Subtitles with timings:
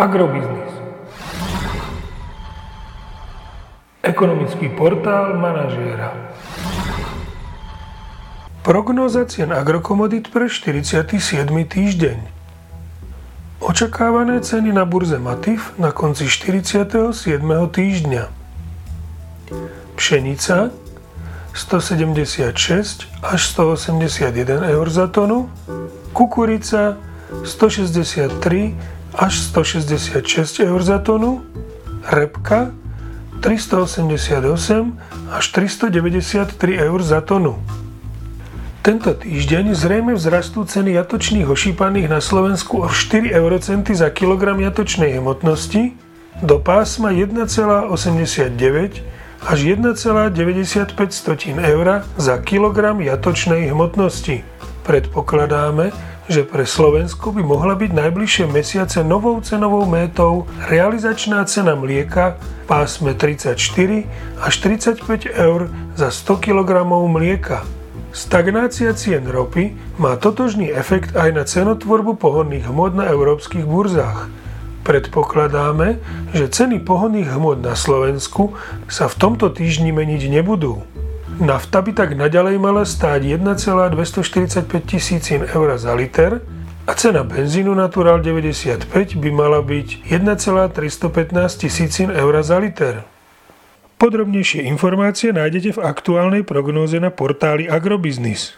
[0.00, 0.72] Agrobiznis.
[4.00, 6.16] Ekonomický portál manažéra.
[8.64, 11.20] Prognóza cien agrokomodit pre 47.
[11.52, 12.16] týždeň.
[13.60, 17.12] Očakávané ceny na burze Matif na konci 47.
[17.68, 18.24] týždňa.
[20.00, 20.72] Pšenica
[21.52, 25.52] 176 až 181 eur za tonu,
[26.16, 26.96] kukurica
[27.44, 31.42] 163 až 166 eur za tonu,
[32.06, 32.70] repka
[33.40, 34.98] 388
[35.32, 37.56] až 393 eur za tonu.
[38.80, 45.20] Tento týždeň zrejme vzrastú ceny jatočných ošípaných na Slovensku o 4 eurocenty za kilogram jatočnej
[45.20, 45.92] hmotnosti
[46.40, 47.92] do pásma 1,89
[49.40, 50.96] až 1,95
[51.60, 54.44] eur za kilogram jatočnej hmotnosti.
[54.88, 55.92] Predpokladáme,
[56.30, 62.70] že pre Slovensko by mohla byť najbližšie mesiace novou cenovou métou realizačná cena mlieka v
[62.70, 63.58] pásme 34
[64.38, 65.66] až 35 eur
[65.98, 67.66] za 100 kg mlieka.
[68.14, 74.30] Stagnácia cien ropy má totožný efekt aj na cenotvorbu pohonných hmot na európskych burzách.
[74.86, 75.98] Predpokladáme,
[76.30, 78.54] že ceny pohonných hmot na Slovensku
[78.86, 80.86] sa v tomto týždni meniť nebudú.
[81.40, 86.44] Nafta by tak naďalej mala stáť 1,245 tisícin eur za liter
[86.84, 91.32] a cena benzínu Natural 95 by mala byť 1,315
[91.64, 93.08] tisícin eur za liter.
[93.96, 98.52] Podrobnejšie informácie nájdete v aktuálnej prognóze na portáli Agrobiznis.